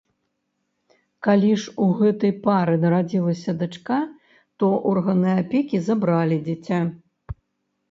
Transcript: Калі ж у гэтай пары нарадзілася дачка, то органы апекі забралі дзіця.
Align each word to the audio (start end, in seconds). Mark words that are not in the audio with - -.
Калі 1.27 1.51
ж 1.63 1.73
у 1.85 1.89
гэтай 1.99 2.33
пары 2.47 2.79
нарадзілася 2.87 3.51
дачка, 3.61 3.99
то 4.63 4.73
органы 4.95 5.31
апекі 5.45 5.85
забралі 5.91 6.43
дзіця. 6.51 6.83